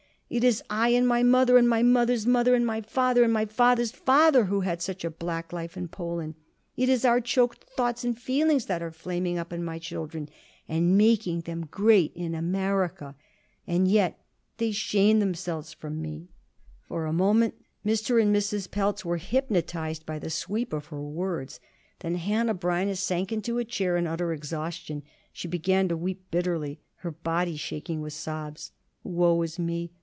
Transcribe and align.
It 0.33 0.45
is 0.45 0.63
I 0.69 0.87
and 0.91 1.05
my 1.05 1.23
mother 1.23 1.57
and 1.57 1.67
my 1.67 1.83
mother's 1.83 2.25
mother 2.25 2.55
and 2.55 2.65
my 2.65 2.79
father 2.79 3.25
and 3.25 3.51
father's 3.51 3.91
father 3.91 4.45
who 4.45 4.61
had 4.61 4.81
such 4.81 5.03
a 5.03 5.09
black 5.09 5.51
life 5.51 5.75
in 5.75 5.89
Poland; 5.89 6.35
it 6.77 6.87
is 6.87 7.03
our 7.03 7.19
choked 7.19 7.65
thoughts 7.75 8.05
and 8.05 8.17
feelings 8.17 8.67
that 8.67 8.81
are 8.81 8.91
flaming 8.93 9.37
up 9.37 9.51
in 9.51 9.61
my 9.61 9.77
children 9.77 10.29
and 10.69 10.97
making 10.97 11.41
them 11.41 11.65
great 11.65 12.13
in 12.15 12.33
America. 12.33 13.13
And 13.67 13.89
yet 13.91 14.23
they 14.55 14.71
shame 14.71 15.19
themselves 15.19 15.73
from 15.73 16.01
me!" 16.01 16.29
For 16.87 17.05
a 17.05 17.11
moment 17.11 17.55
Mr. 17.85 18.21
and 18.21 18.33
Mrs. 18.33 18.71
Pelz 18.71 19.03
were 19.03 19.17
hypnotized 19.17 20.05
by 20.05 20.17
the 20.17 20.29
sweep 20.29 20.71
of 20.71 20.85
her 20.85 21.01
words. 21.01 21.59
Then 21.99 22.15
Hanneh 22.15 22.55
Breineh 22.57 22.95
sank 22.95 23.33
into 23.33 23.57
a 23.57 23.65
chair 23.65 23.97
in 23.97 24.07
utter 24.07 24.31
exhaustion. 24.31 25.03
She 25.33 25.49
began 25.49 25.89
to 25.89 25.97
weep 25.97 26.23
bitterly, 26.31 26.79
her 26.99 27.11
body 27.11 27.57
shaking 27.57 27.99
with 27.99 28.13
sobs. 28.13 28.71
"Woe 29.03 29.41
is 29.41 29.59
me! 29.59 29.91